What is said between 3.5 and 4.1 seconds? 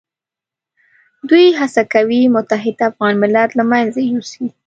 له منځه